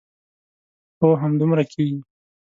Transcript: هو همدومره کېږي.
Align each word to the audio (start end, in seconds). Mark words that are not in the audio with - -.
هو 0.99 1.09
همدومره 1.21 1.63
کېږي. 1.71 1.99